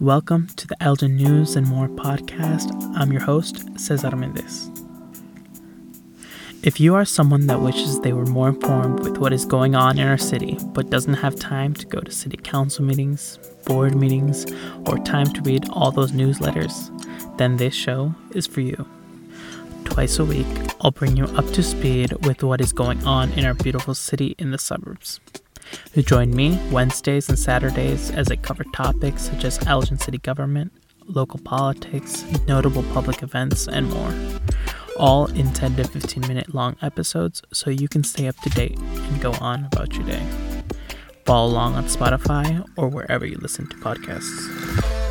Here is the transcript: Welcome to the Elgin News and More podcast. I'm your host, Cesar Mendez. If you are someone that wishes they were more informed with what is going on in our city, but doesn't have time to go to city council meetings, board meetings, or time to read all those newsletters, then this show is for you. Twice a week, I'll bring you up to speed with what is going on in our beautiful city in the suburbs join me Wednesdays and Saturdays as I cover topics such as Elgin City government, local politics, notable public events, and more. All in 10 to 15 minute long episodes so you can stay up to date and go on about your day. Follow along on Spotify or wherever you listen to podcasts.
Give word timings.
Welcome 0.00 0.48
to 0.56 0.66
the 0.66 0.76
Elgin 0.82 1.16
News 1.16 1.56
and 1.56 1.66
More 1.66 1.88
podcast. 1.88 2.70
I'm 2.98 3.10
your 3.10 3.22
host, 3.22 3.80
Cesar 3.80 4.14
Mendez. 4.14 4.70
If 6.62 6.78
you 6.78 6.94
are 6.94 7.06
someone 7.06 7.46
that 7.46 7.62
wishes 7.62 8.02
they 8.02 8.12
were 8.12 8.26
more 8.26 8.50
informed 8.50 9.00
with 9.00 9.16
what 9.16 9.32
is 9.32 9.46
going 9.46 9.74
on 9.74 9.98
in 9.98 10.06
our 10.06 10.18
city, 10.18 10.58
but 10.74 10.90
doesn't 10.90 11.14
have 11.14 11.36
time 11.36 11.72
to 11.72 11.86
go 11.86 12.00
to 12.00 12.12
city 12.12 12.36
council 12.36 12.84
meetings, 12.84 13.38
board 13.64 13.94
meetings, 13.94 14.44
or 14.84 14.98
time 14.98 15.28
to 15.28 15.40
read 15.40 15.66
all 15.70 15.90
those 15.90 16.12
newsletters, 16.12 16.90
then 17.38 17.56
this 17.56 17.72
show 17.74 18.14
is 18.32 18.46
for 18.46 18.60
you. 18.60 18.86
Twice 19.86 20.18
a 20.18 20.26
week, 20.26 20.46
I'll 20.82 20.90
bring 20.90 21.16
you 21.16 21.24
up 21.24 21.46
to 21.52 21.62
speed 21.62 22.12
with 22.26 22.42
what 22.42 22.60
is 22.60 22.74
going 22.74 23.02
on 23.06 23.32
in 23.32 23.46
our 23.46 23.54
beautiful 23.54 23.94
city 23.94 24.34
in 24.38 24.50
the 24.50 24.58
suburbs 24.58 25.20
join 26.02 26.34
me 26.34 26.58
Wednesdays 26.70 27.28
and 27.28 27.38
Saturdays 27.38 28.10
as 28.10 28.30
I 28.30 28.36
cover 28.36 28.64
topics 28.72 29.22
such 29.22 29.44
as 29.44 29.64
Elgin 29.66 29.98
City 29.98 30.18
government, 30.18 30.72
local 31.06 31.38
politics, 31.40 32.24
notable 32.46 32.82
public 32.94 33.22
events, 33.22 33.66
and 33.68 33.90
more. 33.90 34.14
All 34.98 35.26
in 35.26 35.52
10 35.52 35.76
to 35.76 35.84
15 35.84 36.26
minute 36.26 36.54
long 36.54 36.76
episodes 36.82 37.42
so 37.52 37.70
you 37.70 37.88
can 37.88 38.04
stay 38.04 38.28
up 38.28 38.36
to 38.38 38.50
date 38.50 38.78
and 38.78 39.20
go 39.20 39.32
on 39.40 39.66
about 39.72 39.94
your 39.94 40.04
day. 40.04 40.26
Follow 41.24 41.50
along 41.50 41.74
on 41.74 41.84
Spotify 41.84 42.64
or 42.76 42.88
wherever 42.88 43.26
you 43.26 43.36
listen 43.38 43.68
to 43.68 43.76
podcasts. 43.76 45.05